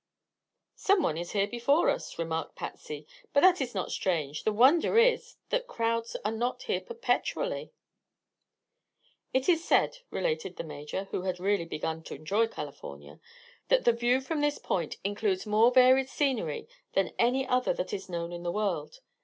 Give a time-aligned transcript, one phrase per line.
[0.77, 3.05] "Some one is here before us," remarked Patsy.
[3.33, 4.45] "But that is not strange.
[4.45, 7.71] The wonder is that crowds are not here perpetually."
[9.31, 13.19] "It is said," related the Major, who had really begun to enjoy California,
[13.67, 18.09] "that the view from this Point includes more varied scenery than any other that is
[18.09, 19.01] known in the world.